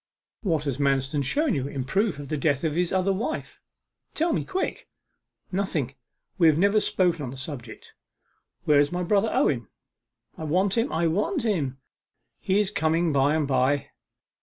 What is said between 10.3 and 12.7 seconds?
I want him, I want him!' 'He